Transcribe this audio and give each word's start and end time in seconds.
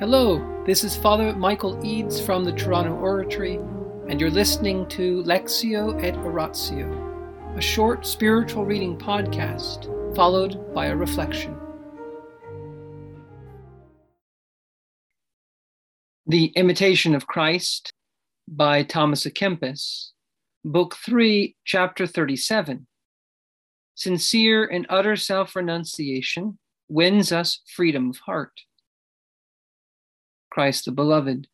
Hello, 0.00 0.64
this 0.66 0.82
is 0.82 0.96
Father 0.96 1.32
Michael 1.36 1.78
Eads 1.86 2.20
from 2.20 2.42
the 2.42 2.50
Toronto 2.50 2.96
Oratory, 2.96 3.60
and 4.08 4.20
you're 4.20 4.28
listening 4.28 4.88
to 4.88 5.22
Lectio 5.22 6.02
et 6.02 6.16
Oratio, 6.16 7.54
a 7.56 7.60
short 7.60 8.04
spiritual 8.04 8.64
reading 8.64 8.98
podcast 8.98 9.86
followed 10.16 10.74
by 10.74 10.86
a 10.86 10.96
reflection. 10.96 11.56
The 16.26 16.46
Imitation 16.56 17.14
of 17.14 17.28
Christ 17.28 17.92
by 18.48 18.82
Thomas 18.82 19.24
à 19.24 19.32
Kempis, 19.32 20.10
Book 20.64 20.96
3, 21.06 21.54
Chapter 21.64 22.08
37. 22.08 22.88
Sincere 23.94 24.64
and 24.64 24.86
utter 24.90 25.14
self 25.14 25.54
renunciation 25.54 26.58
wins 26.88 27.30
us 27.30 27.60
freedom 27.76 28.10
of 28.10 28.18
heart. 28.18 28.60
Christ 30.54 30.84
the 30.84 30.92
Beloved, 30.92 31.48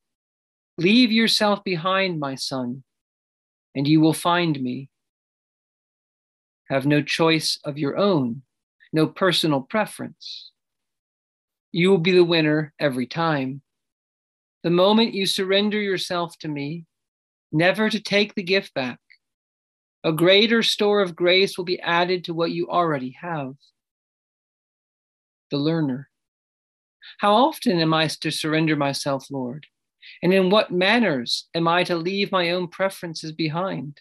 leave 0.76 1.10
yourself 1.10 1.64
behind, 1.64 2.20
my 2.20 2.34
son, 2.34 2.84
and 3.74 3.88
you 3.88 3.98
will 3.98 4.12
find 4.12 4.60
me. 4.60 4.90
Have 6.68 6.84
no 6.84 7.00
choice 7.00 7.58
of 7.64 7.78
your 7.78 7.96
own, 7.96 8.42
no 8.92 9.06
personal 9.06 9.62
preference. 9.62 10.50
You 11.72 11.88
will 11.88 11.98
be 11.98 12.12
the 12.12 12.24
winner 12.24 12.74
every 12.78 13.06
time. 13.06 13.62
The 14.64 14.70
moment 14.70 15.14
you 15.14 15.24
surrender 15.24 15.80
yourself 15.80 16.36
to 16.40 16.48
me, 16.48 16.84
never 17.50 17.88
to 17.88 18.00
take 18.00 18.34
the 18.34 18.42
gift 18.42 18.74
back, 18.74 18.98
a 20.04 20.12
greater 20.12 20.62
store 20.62 21.00
of 21.00 21.16
grace 21.16 21.56
will 21.56 21.64
be 21.64 21.80
added 21.80 22.24
to 22.24 22.34
what 22.34 22.50
you 22.50 22.68
already 22.68 23.16
have. 23.18 23.54
The 25.50 25.56
learner. 25.56 26.09
How 27.18 27.34
often 27.34 27.80
am 27.80 27.94
I 27.94 28.08
to 28.08 28.30
surrender 28.30 28.76
myself, 28.76 29.30
Lord? 29.30 29.66
And 30.22 30.32
in 30.32 30.50
what 30.50 30.70
manners 30.70 31.48
am 31.54 31.68
I 31.68 31.84
to 31.84 31.96
leave 31.96 32.32
my 32.32 32.50
own 32.50 32.68
preferences 32.68 33.32
behind? 33.32 34.00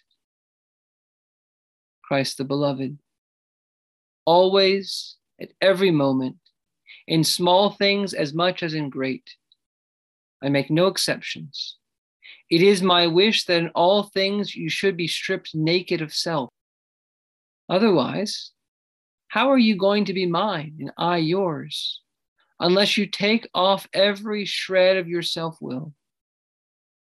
Christ 2.04 2.38
the 2.38 2.44
Beloved. 2.44 2.98
Always, 4.24 5.16
at 5.40 5.52
every 5.60 5.90
moment, 5.90 6.36
in 7.06 7.24
small 7.24 7.70
things 7.70 8.14
as 8.14 8.34
much 8.34 8.62
as 8.62 8.74
in 8.74 8.90
great. 8.90 9.36
I 10.42 10.48
make 10.48 10.70
no 10.70 10.86
exceptions. 10.86 11.76
It 12.50 12.62
is 12.62 12.82
my 12.82 13.06
wish 13.06 13.44
that 13.44 13.58
in 13.58 13.68
all 13.70 14.04
things 14.04 14.56
you 14.56 14.68
should 14.68 14.96
be 14.96 15.06
stripped 15.06 15.54
naked 15.54 16.02
of 16.02 16.12
self. 16.12 16.50
Otherwise, 17.68 18.50
how 19.28 19.50
are 19.50 19.58
you 19.58 19.76
going 19.76 20.04
to 20.06 20.12
be 20.12 20.26
mine 20.26 20.76
and 20.80 20.90
I 20.98 21.18
yours, 21.18 22.00
unless 22.60 22.96
you 22.96 23.06
take 23.06 23.48
off 23.54 23.88
every 23.92 24.44
shred 24.44 24.96
of 24.96 25.08
your 25.08 25.22
self 25.22 25.56
will, 25.60 25.92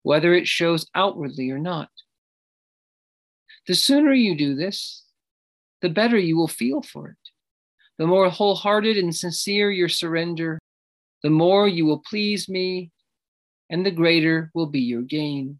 whether 0.02 0.32
it 0.32 0.48
shows 0.48 0.88
outwardly 0.94 1.50
or 1.50 1.58
not? 1.58 1.90
The 3.66 3.74
sooner 3.74 4.14
you 4.14 4.36
do 4.36 4.54
this, 4.54 5.04
the 5.82 5.90
better 5.90 6.16
you 6.16 6.36
will 6.36 6.48
feel 6.48 6.80
for 6.80 7.08
it. 7.10 7.16
The 7.98 8.06
more 8.06 8.30
wholehearted 8.30 8.96
and 8.96 9.14
sincere 9.14 9.70
your 9.70 9.88
surrender, 9.88 10.58
the 11.22 11.30
more 11.30 11.68
you 11.68 11.84
will 11.84 11.98
please 11.98 12.48
me 12.48 12.92
and 13.68 13.84
the 13.84 13.90
greater 13.90 14.50
will 14.54 14.66
be 14.66 14.80
your 14.80 15.02
gain. 15.02 15.58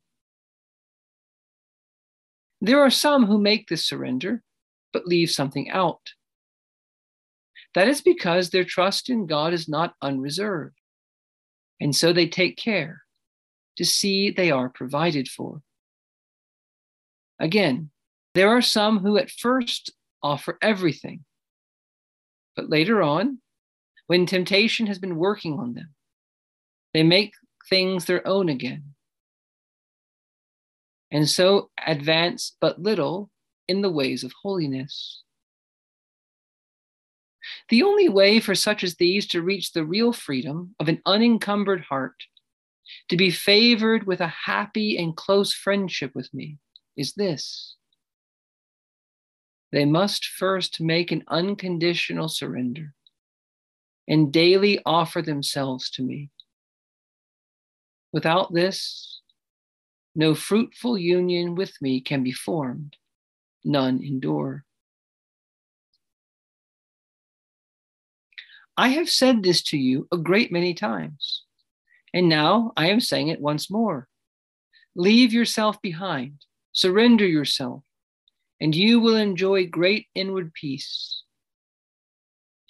There 2.61 2.81
are 2.81 2.91
some 2.91 3.27
who 3.27 3.39
make 3.39 3.69
this 3.69 3.87
surrender, 3.87 4.43
but 4.93 5.07
leave 5.07 5.31
something 5.31 5.71
out. 5.71 6.01
That 7.79 7.87
is 7.87 8.01
because 8.01 8.51
their 8.51 8.65
trust 8.65 9.09
in 9.09 9.27
God 9.27 9.53
is 9.53 9.69
not 9.69 9.95
unreserved, 10.03 10.75
and 11.81 11.95
so 11.95 12.13
they 12.13 12.27
take 12.27 12.57
care 12.57 13.03
to 13.77 13.85
see 13.85 14.33
they 14.33 14.51
are 14.51 14.69
provided 14.69 15.29
for. 15.29 15.63
Again, 17.39 17.91
there 18.35 18.49
are 18.49 18.63
some 18.63 18.99
who 18.99 19.17
at 19.17 19.31
first 19.31 19.93
offer 20.25 20.59
everything, 20.61 21.25
but 22.57 22.69
later 22.69 23.01
on, 23.01 23.39
when 24.09 24.27
temptation 24.27 24.89
has 24.89 24.99
been 24.99 25.15
working 25.15 25.61
on 25.61 25.75
them, 25.75 25.95
they 26.93 27.05
make 27.05 27.33
things 27.71 28.07
their 28.07 28.27
own 28.27 28.49
again. 28.49 28.95
And 31.13 31.29
so 31.29 31.71
advance 31.87 32.57
but 32.61 32.83
little 32.83 33.31
in 33.69 33.83
the 33.83 33.93
ways 33.93 34.25
of 34.25 34.33
holiness. 34.43 35.23
The 37.69 37.83
only 37.83 38.09
way 38.09 38.41
for 38.41 38.55
such 38.55 38.83
as 38.83 38.97
these 38.97 39.27
to 39.29 39.43
reach 39.43 39.73
the 39.73 39.85
real 39.85 40.13
freedom 40.13 40.75
of 40.81 40.89
an 40.89 41.03
unencumbered 41.05 41.83
heart, 41.83 42.25
to 43.09 43.17
be 43.17 43.31
favored 43.31 44.07
with 44.07 44.21
a 44.21 44.29
happy 44.47 44.97
and 44.97 45.17
close 45.17 45.53
friendship 45.53 46.15
with 46.15 46.33
me, 46.33 46.59
is 46.97 47.13
this. 47.13 47.77
They 49.71 49.85
must 49.85 50.25
first 50.27 50.81
make 50.81 51.13
an 51.13 51.25
unconditional 51.29 52.29
surrender 52.29 52.95
and 54.09 54.33
daily 54.33 54.81
offer 54.87 55.21
themselves 55.21 55.91
to 55.91 56.03
me. 56.03 56.31
Without 58.13 58.55
this, 58.55 59.21
no 60.15 60.35
fruitful 60.35 60.97
union 60.97 61.55
with 61.55 61.81
me 61.83 62.01
can 62.01 62.23
be 62.23 62.33
formed, 62.33 62.97
none 63.63 64.03
endure. 64.03 64.65
I 68.79 68.89
have 68.91 69.11
said 69.11 69.43
this 69.43 69.63
to 69.65 69.77
you 69.77 70.09
a 70.11 70.17
great 70.17 70.51
many 70.51 70.73
times, 70.73 71.43
and 72.15 72.31
now 72.31 72.73
I 72.77 72.89
am 72.89 73.01
saying 73.01 73.29
it 73.29 73.41
once 73.41 73.71
more. 73.71 74.09
Leave 74.97 75.35
yourself 75.35 75.83
behind, 75.83 76.47
surrender 76.73 77.27
yourself, 77.27 77.85
and 78.61 78.75
you 78.75 79.01
will 79.01 79.17
enjoy 79.17 79.67
great 79.67 80.07
inward 80.15 80.55
peace. 80.55 81.25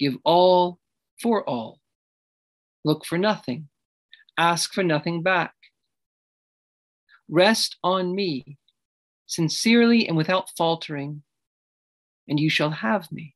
Give 0.01 0.17
all 0.25 0.81
for 1.23 1.49
all. 1.49 1.79
Look 2.85 3.05
for 3.05 3.19
nothing 3.19 3.69
ask 4.39 4.73
for 4.73 4.85
nothing 4.85 5.23
back. 5.23 5.53
Rest 7.29 7.77
on 7.83 8.15
me, 8.15 8.57
sincerely 9.27 10.07
and 10.09 10.17
without 10.17 10.51
faltering, 10.57 11.23
and 12.29 12.41
you 12.41 12.49
shall 12.49 12.71
have 12.71 13.11
me. 13.13 13.35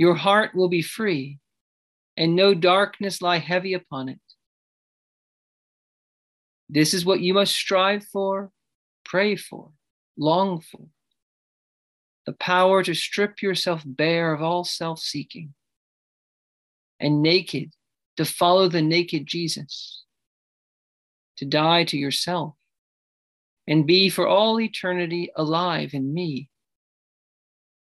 Your 0.00 0.14
heart 0.14 0.54
will 0.54 0.70
be 0.70 0.80
free, 0.80 1.40
and 2.16 2.34
no 2.34 2.54
darkness 2.54 3.20
lie 3.20 3.36
heavy 3.36 3.74
upon 3.74 4.08
it. 4.08 4.18
This 6.70 6.94
is 6.94 7.04
what 7.04 7.20
you 7.20 7.34
must 7.34 7.54
strive 7.54 8.04
for, 8.04 8.50
pray 9.04 9.36
for, 9.36 9.72
long 10.16 10.62
for 10.62 10.86
the 12.24 12.32
power 12.32 12.82
to 12.82 12.94
strip 12.94 13.42
yourself 13.42 13.82
bare 13.84 14.32
of 14.32 14.40
all 14.40 14.64
self 14.64 15.00
seeking 15.00 15.52
and 16.98 17.20
naked 17.20 17.70
to 18.16 18.24
follow 18.24 18.68
the 18.68 18.80
naked 18.80 19.26
Jesus, 19.26 20.04
to 21.36 21.44
die 21.44 21.84
to 21.84 21.98
yourself, 21.98 22.54
and 23.68 23.86
be 23.86 24.08
for 24.08 24.26
all 24.26 24.58
eternity 24.58 25.30
alive 25.36 25.92
in 25.92 26.14
me. 26.14 26.48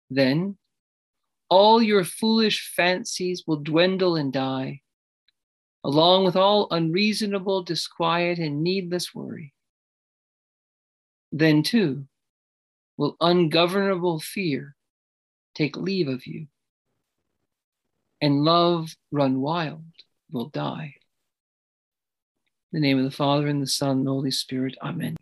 Then 0.09 0.57
all 1.51 1.83
your 1.83 2.05
foolish 2.05 2.71
fancies 2.73 3.43
will 3.45 3.57
dwindle 3.57 4.15
and 4.15 4.31
die, 4.31 4.79
along 5.83 6.23
with 6.23 6.37
all 6.37 6.69
unreasonable 6.71 7.61
disquiet 7.61 8.39
and 8.39 8.63
needless 8.63 9.13
worry. 9.13 9.53
Then, 11.33 11.61
too, 11.61 12.05
will 12.97 13.17
ungovernable 13.19 14.21
fear 14.21 14.75
take 15.53 15.75
leave 15.75 16.07
of 16.07 16.25
you, 16.25 16.47
and 18.21 18.45
love 18.45 18.95
run 19.11 19.41
wild 19.41 19.83
will 20.31 20.47
die. 20.47 20.95
In 22.71 22.79
the 22.81 22.87
name 22.87 22.97
of 22.97 23.03
the 23.03 23.11
Father, 23.11 23.47
and 23.47 23.61
the 23.61 23.67
Son, 23.67 23.89
and 23.89 24.07
the 24.07 24.11
Holy 24.11 24.31
Spirit. 24.31 24.77
Amen. 24.81 25.17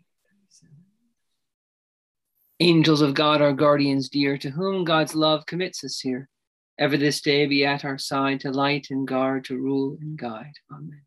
Angels 2.60 3.00
of 3.00 3.14
God, 3.14 3.40
our 3.40 3.54
guardians 3.54 4.08
dear, 4.10 4.36
to 4.38 4.50
whom 4.50 4.84
God's 4.84 5.14
love 5.14 5.46
commits 5.46 5.82
us 5.82 5.98
here, 5.98 6.28
ever 6.78 6.96
this 6.96 7.20
day 7.20 7.46
be 7.46 7.64
at 7.64 7.84
our 7.84 7.96
side 7.96 8.40
to 8.40 8.50
light 8.50 8.88
and 8.90 9.08
guard, 9.08 9.46
to 9.46 9.56
rule 9.56 9.96
and 10.00 10.18
guide. 10.18 10.52
Amen. 10.70 11.02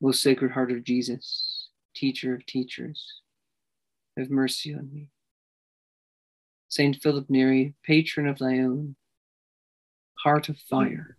Most 0.00 0.22
Sacred 0.22 0.52
Heart 0.52 0.72
of 0.72 0.84
Jesus, 0.84 1.68
teacher 1.96 2.34
of 2.34 2.44
teachers, 2.44 3.22
have 4.18 4.30
mercy 4.30 4.74
on 4.74 4.90
me. 4.92 5.08
Saint 6.68 6.96
Philip 6.96 7.30
Neri, 7.30 7.74
patron 7.82 8.28
of 8.28 8.38
thy 8.38 8.58
own, 8.58 8.94
heart 10.22 10.48
of 10.48 10.58
fire 10.58 11.16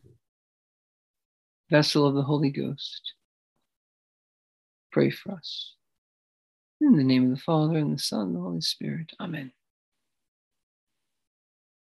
vessel 1.70 2.06
of 2.06 2.16
the 2.16 2.24
Holy 2.24 2.50
Ghost, 2.50 3.14
pray 4.92 5.10
for 5.10 5.34
us. 5.34 5.76
In 6.82 6.96
the 6.96 7.04
name 7.04 7.26
of 7.26 7.38
the 7.38 7.44
Father, 7.44 7.78
and 7.78 7.94
the 7.94 8.02
Son, 8.02 8.28
and 8.28 8.36
the 8.36 8.40
Holy 8.40 8.62
Spirit. 8.62 9.12
Amen. 9.20 9.52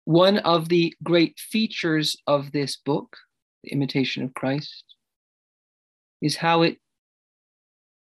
One 0.05 0.38
of 0.38 0.69
the 0.69 0.94
great 1.05 1.38
features 1.38 2.17
of 2.26 2.50
this 2.50 2.76
book, 2.76 3.17
The 3.62 3.70
Imitation 3.70 4.25
of 4.25 4.34
Christ, 4.34 4.84
is 6.20 6.37
how 6.37 6.62
it 6.62 6.79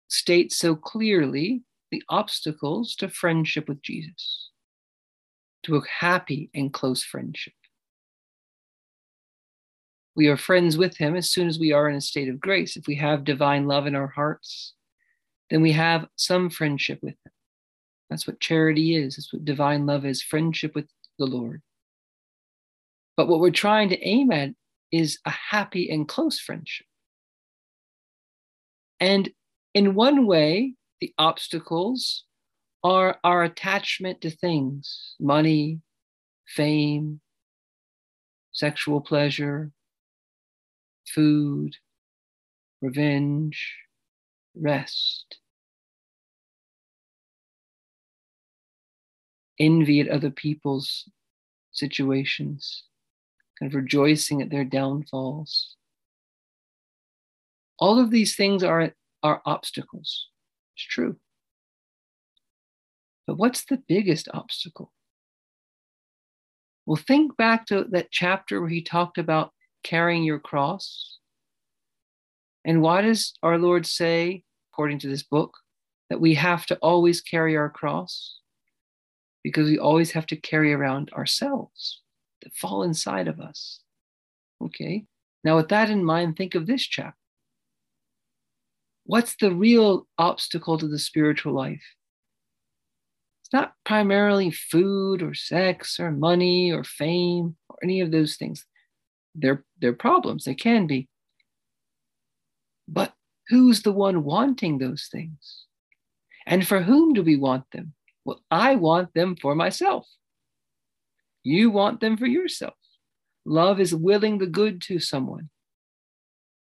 states 0.09 0.57
so 0.57 0.75
clearly 0.75 1.63
the 1.91 2.03
obstacles 2.09 2.97
to 2.97 3.09
friendship 3.09 3.69
with 3.69 3.83
Jesus, 3.83 4.51
to 5.65 5.77
a 5.77 5.83
happy 5.87 6.51
and 6.55 6.73
close 6.73 7.03
friendship. 7.03 7.53
We 10.17 10.29
are 10.29 10.37
friends 10.37 10.79
with 10.79 10.97
him 10.97 11.15
as 11.15 11.31
soon 11.31 11.49
as 11.49 11.59
we 11.59 11.73
are 11.73 11.91
in 11.91 11.97
a 11.97 12.01
state 12.01 12.29
of 12.29 12.41
grace. 12.41 12.77
If 12.77 12.87
we 12.87 12.95
have 12.97 13.25
divine 13.25 13.67
love 13.67 13.87
in 13.87 13.95
our 13.95 14.07
hearts, 14.07 14.73
then 15.51 15.63
we 15.63 15.73
have 15.73 16.07
some 16.17 16.51
friendship 16.51 16.99
with 17.03 17.15
him. 17.25 17.33
That's 18.11 18.27
what 18.27 18.41
charity 18.41 18.97
is. 18.97 19.17
That's 19.17 19.33
what 19.33 19.45
divine 19.45 19.87
love 19.87 20.05
is 20.05 20.23
friendship 20.23 20.75
with 20.75 20.87
the 21.19 21.27
Lord. 21.27 21.63
But 23.17 23.29
what 23.29 23.41
we're 23.41 23.51
trying 23.51 23.89
to 23.91 24.07
aim 24.07 24.33
at 24.33 24.51
is 24.91 25.19
a 25.25 25.31
happy 25.31 25.91
and 25.91 26.09
close 26.09 26.39
friendship. 26.39 26.87
And 29.01 29.31
in 29.75 29.95
one 29.95 30.27
way, 30.27 30.75
the 31.01 31.13
obstacles 31.19 32.25
are 32.83 33.19
our 33.25 33.43
attachment 33.43 34.21
to 34.21 34.31
things 34.31 35.15
money, 35.19 35.81
fame, 36.47 37.21
sexual 38.53 39.01
pleasure, 39.01 39.73
food, 41.09 41.77
revenge, 42.81 43.75
rest. 44.55 45.39
Envy 49.59 50.01
at 50.01 50.09
other 50.09 50.31
people's 50.31 51.09
situations, 51.71 52.85
kind 53.59 53.71
of 53.71 53.77
rejoicing 53.77 54.43
at 54.43 54.51
their 54.51 54.65
downfalls. 54.65 55.77
All 57.79 58.01
of 58.01 58.11
these 58.11 58.37
things 58.37 58.63
are, 58.63 58.93
are 59.23 59.43
obstacles. 59.45 60.29
It's 60.77 60.87
true. 60.87 61.17
But 63.27 63.37
what's 63.37 63.65
the 63.65 63.83
biggest 63.89 64.29
obstacle? 64.33 64.93
Well, 66.87 66.97
think 66.97 67.37
back 67.37 67.67
to 67.67 67.85
that 67.91 68.11
chapter 68.11 68.61
where 68.61 68.71
he 68.71 68.83
talked 68.83 69.19
about 69.19 69.53
carrying 69.83 70.23
your 70.23 70.39
cross. 70.39 71.19
And 72.65 72.81
why 72.81 73.03
does 73.03 73.35
our 73.43 73.59
Lord 73.59 73.87
say, 73.87 74.43
according 74.73 74.99
to 75.01 75.09
this 75.09 75.23
book, 75.23 75.59
that 76.09 76.21
we 76.21 76.35
have 76.35 76.67
to 76.67 76.77
always 76.77 77.21
carry 77.21 77.57
our 77.57 77.69
cross? 77.71 78.39
Because 79.43 79.69
we 79.69 79.79
always 79.79 80.13
have 80.13 80.27
to 80.29 80.37
carry 80.37 80.73
around 80.73 81.13
ourselves 81.13 82.01
that 82.43 82.55
fall 82.55 82.83
inside 82.83 83.29
of 83.29 83.41
us. 83.41 83.81
Okay. 84.63 85.05
Now, 85.43 85.57
with 85.57 85.69
that 85.69 85.91
in 85.91 86.05
mind, 86.05 86.37
think 86.37 86.55
of 86.55 86.67
this 86.67 86.83
chapter. 86.83 87.17
What's 89.05 89.37
the 89.37 89.53
real 89.53 90.07
obstacle 90.17 90.79
to 90.79 90.89
the 90.89 90.99
spiritual 90.99 91.53
life? 91.53 91.83
It's 93.43 93.53
not 93.53 93.75
primarily 93.85 94.51
food 94.51 95.23
or 95.23 95.35
sex 95.35 96.01
or 96.01 96.11
money 96.11 96.73
or 96.73 96.85
fame 96.85 97.57
or 97.69 97.77
any 97.83 98.01
of 98.01 98.11
those 98.11 98.37
things. 98.37 98.65
They're, 99.35 99.65
they're 99.81 99.93
problems, 99.93 100.45
they 100.45 100.55
can 100.55 100.87
be. 100.87 101.09
But 102.89 103.13
who's 103.49 103.83
the 103.83 103.93
one 103.93 104.25
wanting 104.25 104.79
those 104.79 105.09
things? 105.11 105.65
And 106.47 106.67
for 106.67 106.83
whom 106.83 107.15
do 107.15 107.23
we 107.23 107.37
want 107.37 107.65
them? 107.73 107.95
Well, 108.25 108.41
I 108.51 108.77
want 108.77 109.15
them 109.15 109.37
for 109.41 109.55
myself. 109.55 110.07
You 111.43 111.71
want 111.71 112.01
them 112.01 112.17
for 112.17 112.27
yourself. 112.27 112.75
Love 113.45 113.81
is 113.81 113.95
willing 113.95 114.39
the 114.39 114.47
good 114.47 114.81
to 114.83 114.99
someone. 114.99 115.51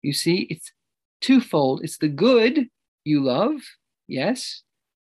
You 0.01 0.13
see, 0.13 0.47
it's 0.49 0.71
twofold. 1.19 1.81
It's 1.83 1.97
the 1.97 2.07
good 2.07 2.67
you 3.03 3.21
love, 3.21 3.61
yes, 4.07 4.63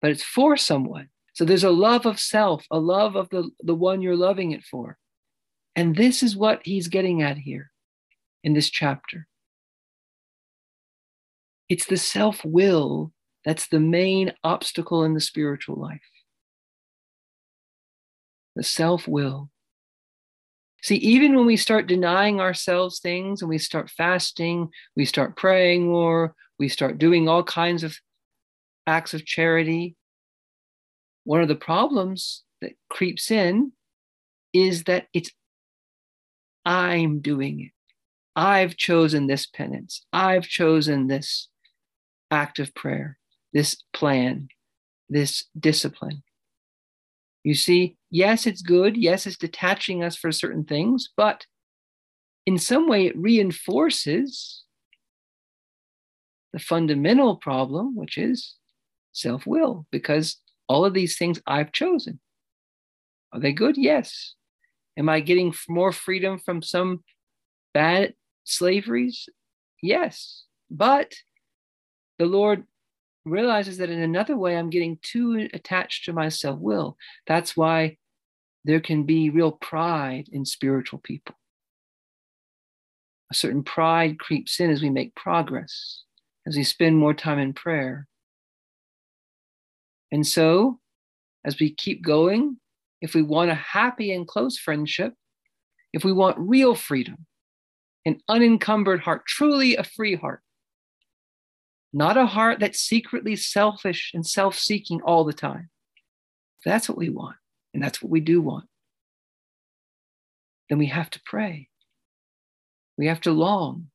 but 0.01 0.11
it's 0.11 0.23
for 0.23 0.57
someone. 0.57 1.09
So 1.35 1.45
there's 1.45 1.65
a 1.65 1.71
love 1.71 2.07
of 2.07 2.21
self, 2.21 2.67
a 2.71 2.79
love 2.79 3.17
of 3.17 3.29
the, 3.31 3.51
the 3.61 3.75
one 3.75 4.03
you're 4.03 4.17
loving 4.17 4.53
it 4.53 4.65
for. 4.65 4.99
And 5.75 5.97
this 5.97 6.23
is 6.23 6.37
what 6.37 6.61
he's 6.65 6.89
getting 6.89 7.23
at 7.23 7.39
here 7.39 7.71
in 8.45 8.53
this 8.53 8.71
chapter. 8.71 9.27
It's 11.73 11.87
the 11.87 11.97
self 11.97 12.45
will 12.45 13.15
that's 13.47 13.67
the 13.69 13.81
main 13.81 14.35
obstacle 14.45 15.05
in 15.05 15.15
the 15.15 15.23
spiritual 15.23 15.77
life 15.77 16.03
the 18.55 18.63
self 18.63 19.09
will. 19.09 19.49
See, 20.83 20.97
even 20.97 21.35
when 21.35 21.47
we 21.47 21.57
start 21.57 21.87
denying 21.87 22.43
ourselves 22.43 23.01
things 23.01 23.41
and 23.41 23.49
we 23.49 23.57
start 23.57 23.89
fasting, 23.89 24.69
we 24.97 25.07
start 25.07 25.35
praying 25.35 25.87
more, 25.87 26.35
we 26.59 26.69
start 26.69 26.99
doing 26.99 27.27
all 27.27 27.43
kinds 27.43 27.83
of 27.83 27.97
acts 28.87 29.15
of 29.15 29.25
charity, 29.25 29.97
one 31.25 31.41
of 31.41 31.49
the 31.49 31.55
problems 31.55 32.43
that 32.61 32.73
creeps 32.91 33.31
in 33.31 33.73
is 34.53 34.85
that 34.85 35.07
it's 35.15 35.31
I'm 36.67 37.21
doing 37.21 37.61
it. 37.61 37.73
I've 38.37 38.77
chosen 38.77 39.27
this 39.27 39.47
penance. 39.47 40.05
I've 40.13 40.45
chosen 40.45 41.07
this 41.07 41.49
act 42.33 42.59
of 42.59 42.75
prayer, 42.75 43.19
this 43.53 43.77
plan, 43.93 44.49
this 45.09 45.45
discipline. 45.59 46.23
You 47.45 47.55
see, 47.55 47.97
yes, 48.11 48.47
it's 48.47 48.63
good. 48.63 48.97
Yes, 48.97 49.27
it's 49.27 49.37
detaching 49.37 50.03
us 50.03 50.17
for 50.17 50.33
certain 50.33 50.65
things, 50.65 51.11
but 51.17 51.47
in 52.47 52.59
some 52.59 52.89
way 52.89 53.07
it 53.07 53.17
reinforces 53.17 54.65
the 56.53 56.59
fundamental 56.59 57.37
problem, 57.37 57.97
which 57.97 58.17
is 58.17 58.57
self 59.13 59.47
will, 59.47 59.87
because 59.91 60.39
all 60.69 60.85
of 60.85 60.95
these 60.95 61.19
things 61.19 61.41
I've 61.47 61.73
chosen. 61.73 62.21
Are 63.33 63.41
they 63.41 63.53
good? 63.53 63.77
Yes. 63.77 64.35
Am 64.97 65.09
I 65.09 65.21
getting 65.21 65.55
more 65.69 65.93
freedom 65.93 66.39
from 66.39 66.63
some 66.63 67.03
bad 67.75 68.15
slaveries? 68.45 69.29
Yes. 69.83 70.45
But 70.71 71.15
the 72.23 72.29
Lord 72.29 72.63
realizes 73.25 73.79
that 73.79 73.91
in 73.91 74.01
another 74.01 74.37
way, 74.37 74.57
I'm 74.57 74.71
getting 74.71 74.97
too 75.03 75.49
attached 75.53 76.05
to 76.05 76.13
my 76.13 76.29
self 76.29 76.61
will. 76.61 76.97
That's 77.27 77.57
why 77.57 77.97
there 78.65 78.79
can 78.79 79.03
be 79.03 79.29
real 79.29 79.51
pride 79.51 80.29
in 80.31 80.45
spiritual 80.45 81.01
people. 81.01 81.35
A 83.33 83.35
certain 83.35 83.65
pride 83.65 84.21
creeps 84.21 84.61
in 84.61 84.71
as 84.71 84.81
we 84.81 84.89
make 84.89 85.17
progress, 85.17 86.05
as 86.47 86.57
we 86.57 86.63
spend 86.63 86.97
more 86.97 87.13
time 87.13 87.41
in 87.41 87.55
prayer. 87.55 88.07
And 90.13 90.25
so, 90.25 90.79
as 91.45 91.59
we 91.59 91.75
keep 91.75 92.05
going, 92.05 92.59
if 93.01 93.17
we 93.17 93.23
want 93.23 93.51
a 93.51 93.55
happy 93.57 94.13
and 94.13 94.29
close 94.29 94.57
friendship, 94.57 95.15
if 95.93 96.05
we 96.05 96.13
want 96.13 96.39
real 96.39 96.77
freedom, 96.77 97.27
an 98.07 98.21
unencumbered 98.29 99.01
heart, 99.01 99.27
truly 99.27 99.75
a 99.75 99.83
free 99.83 100.15
heart, 100.15 100.41
not 101.93 102.17
a 102.17 102.27
heart 102.27 102.59
that's 102.61 102.81
secretly 102.81 103.37
selfish 103.37 104.13
and 104.15 104.27
self 104.27 104.59
seeking 104.59 105.03
all 105.03 105.25
the 105.25 105.33
time. 105.33 105.69
That's 106.65 106.89
what 106.89 106.99
we 106.99 107.11
want, 107.11 107.37
and 107.75 107.83
that's 107.83 108.03
what 108.03 108.11
we 108.11 108.21
do 108.21 108.41
want. 108.41 108.67
Then 110.69 110.79
we 110.79 110.87
have 110.87 111.11
to 111.11 111.21
pray. 111.25 111.69
We 112.97 113.07
have 113.09 113.21
to 113.23 113.33
long. 113.33 113.89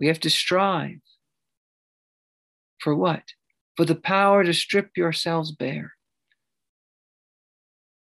We 0.00 0.06
have 0.06 0.20
to 0.20 0.30
strive. 0.30 1.00
For 2.78 2.94
what? 2.94 3.22
For 3.76 3.84
the 3.84 3.94
power 3.94 4.44
to 4.44 4.54
strip 4.54 4.90
yourselves 4.96 5.52
bare. 5.52 5.92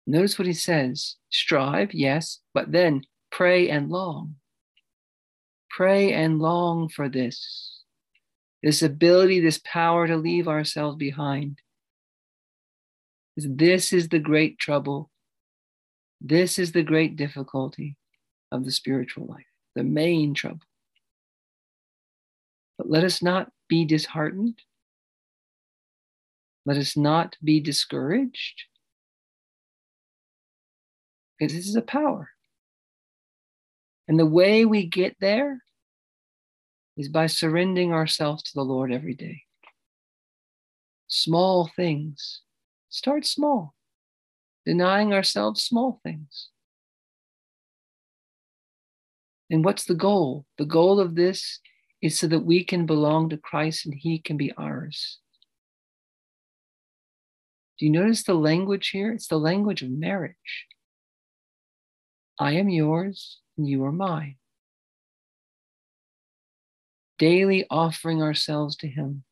Notice 0.07 0.37
what 0.37 0.45
he 0.45 0.53
says 0.53 1.15
strive, 1.29 1.93
yes, 1.93 2.39
but 2.53 2.71
then 2.71 3.01
pray 3.31 3.69
and 3.69 3.89
long. 3.89 4.35
Pray 5.69 6.13
and 6.13 6.39
long 6.39 6.87
for 6.87 7.09
this 7.09 7.83
this 8.65 8.81
ability, 8.81 9.39
this 9.39 9.61
power 9.63 10.07
to 10.07 10.17
leave 10.17 10.47
ourselves 10.47 10.97
behind. 10.97 11.59
This 13.37 13.93
is 13.93 14.09
the 14.09 14.17
great 14.17 14.57
trouble. 14.57 15.11
This 16.19 16.57
is 16.57 16.71
the 16.71 16.81
great 16.81 17.15
difficulty 17.15 17.95
of 18.51 18.65
the 18.65 18.71
spiritual 18.71 19.27
life, 19.27 19.45
the 19.75 19.83
main 19.83 20.33
trouble. 20.33 20.65
But 22.79 22.89
let 22.89 23.03
us 23.03 23.21
not 23.21 23.51
be 23.69 23.85
disheartened. 23.85 24.57
Let 26.65 26.77
us 26.77 26.97
not 26.97 27.37
be 27.43 27.59
discouraged. 27.59 28.63
Because 31.37 31.53
this 31.55 31.67
is 31.67 31.75
a 31.75 31.83
power. 31.83 32.31
And 34.07 34.17
the 34.17 34.25
way 34.25 34.65
we 34.65 34.87
get 34.87 35.17
there 35.19 35.61
is 36.97 37.09
by 37.09 37.27
surrendering 37.27 37.93
ourselves 37.93 38.43
to 38.43 38.51
the 38.53 38.63
Lord 38.63 38.91
every 38.91 39.13
day. 39.13 39.43
Small 41.07 41.69
things. 41.75 42.41
Start 42.89 43.25
small, 43.25 43.75
denying 44.65 45.13
ourselves 45.13 45.61
small 45.61 45.99
things. 46.03 46.49
And 49.49 49.63
what's 49.63 49.85
the 49.85 49.95
goal? 49.95 50.45
The 50.57 50.65
goal 50.65 50.99
of 50.99 51.15
this 51.15 51.59
is 52.01 52.17
so 52.17 52.27
that 52.27 52.45
we 52.45 52.63
can 52.63 52.85
belong 52.85 53.29
to 53.29 53.37
Christ 53.37 53.85
and 53.85 53.93
he 53.93 54.17
can 54.19 54.37
be 54.37 54.51
ours. 54.57 55.19
Do 57.77 57.85
you 57.85 57.91
notice 57.91 58.23
the 58.23 58.33
language 58.33 58.89
here? 58.89 59.11
It's 59.11 59.27
the 59.27 59.37
language 59.37 59.81
of 59.81 59.89
marriage. 59.89 60.65
I 62.39 62.53
am 62.53 62.69
yours 62.69 63.39
and 63.57 63.67
you 63.67 63.83
are 63.83 63.91
mine. 63.91 64.37
Daily 67.17 67.65
offering 67.69 68.21
ourselves 68.21 68.75
to 68.77 68.87
him. 68.87 69.23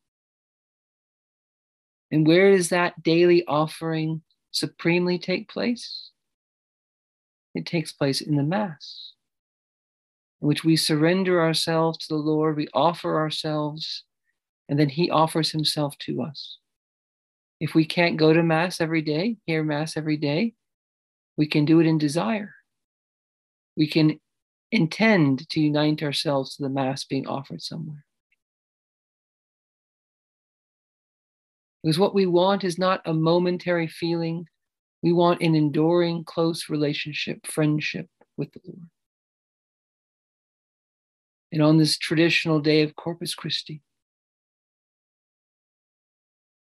And 2.11 2.27
where 2.27 2.55
does 2.55 2.69
that 2.69 3.01
daily 3.01 3.43
offering 3.47 4.21
supremely 4.51 5.17
take 5.17 5.49
place? 5.49 6.11
It 7.55 7.65
takes 7.65 7.91
place 7.91 8.21
in 8.21 8.35
the 8.35 8.43
Mass, 8.43 9.13
in 10.41 10.47
which 10.47 10.63
we 10.63 10.75
surrender 10.75 11.41
ourselves 11.41 11.97
to 11.99 12.13
the 12.13 12.19
Lord, 12.19 12.55
we 12.55 12.67
offer 12.73 13.17
ourselves, 13.17 14.03
and 14.69 14.79
then 14.79 14.89
He 14.89 15.09
offers 15.09 15.51
Himself 15.51 15.97
to 15.99 16.21
us. 16.21 16.57
If 17.59 17.73
we 17.73 17.85
can't 17.85 18.17
go 18.17 18.33
to 18.33 18.43
Mass 18.43 18.79
every 18.79 19.01
day, 19.01 19.37
hear 19.45 19.63
Mass 19.63 19.97
every 19.97 20.17
day, 20.17 20.53
we 21.37 21.47
can 21.47 21.65
do 21.65 21.79
it 21.79 21.87
in 21.87 21.97
desire. 21.97 22.53
We 23.75 23.87
can 23.87 24.19
intend 24.73 25.47
to 25.49 25.61
unite 25.61 26.01
ourselves 26.01 26.55
to 26.55 26.63
the 26.63 26.69
Mass 26.69 27.03
being 27.03 27.27
offered 27.27 27.61
somewhere. 27.61 28.03
Because 31.83 31.99
what 31.99 32.15
we 32.15 32.25
want 32.25 32.63
is 32.63 32.79
not 32.79 33.01
a 33.05 33.13
momentary 33.13 33.87
feeling. 33.87 34.47
We 35.03 35.13
want 35.13 35.43
an 35.43 35.53
enduring, 35.53 36.23
close 36.23 36.69
relationship, 36.69 37.45
friendship 37.45 38.07
with 38.35 38.51
the 38.53 38.61
Lord. 38.65 38.89
And 41.51 41.61
on 41.61 41.77
this 41.77 41.99
traditional 41.99 42.59
day 42.59 42.81
of 42.81 42.95
Corpus 42.95 43.35
Christi, 43.35 43.83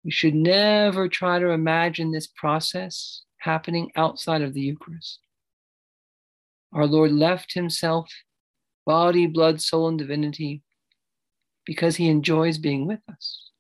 we 0.03 0.11
should 0.11 0.35
never 0.35 1.07
try 1.07 1.39
to 1.39 1.51
imagine 1.51 2.13
this 2.13 2.29
process 2.29 3.25
happening 3.41 3.91
outside 3.95 4.41
of 4.41 4.55
the 4.55 4.63
Eucharist. 4.63 5.19
Our 6.73 6.87
Lord 6.87 7.13
left 7.13 7.55
himself, 7.55 8.11
body, 8.87 9.27
blood, 9.27 9.61
soul, 9.61 9.89
and 9.89 9.99
divinity, 9.99 10.63
because 11.67 11.97
he 11.97 12.09
enjoys 12.09 12.59
being 12.59 12.87
with 12.87 13.01
us. 13.11 13.51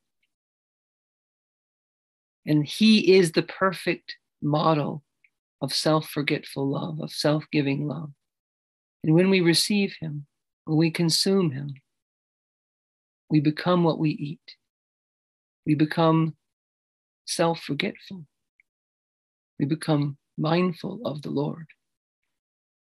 And 2.47 2.65
he 2.65 3.15
is 3.17 3.33
the 3.33 3.43
perfect 3.43 4.17
model 4.43 5.03
of 5.61 5.75
self 5.75 6.09
forgetful 6.09 6.69
love, 6.69 7.01
of 7.01 7.13
self 7.13 7.45
giving 7.53 7.87
love. 7.87 8.11
And 9.05 9.15
when 9.15 9.31
we 9.31 9.41
receive 9.41 9.97
him, 10.01 10.27
when 10.65 10.79
we 10.79 10.91
consume 10.91 11.51
him, 11.51 11.75
we 13.29 13.41
become 13.41 13.85
what 13.85 13.99
we 13.99 14.11
eat. 14.11 14.57
We 15.67 15.75
become 15.75 16.37
self 17.27 17.61
forgetful. 17.61 18.27
We 19.59 19.67
become 19.67 20.17
mindful 20.39 21.01
of 21.05 21.23
the 21.23 21.31
Lord. 21.31 21.67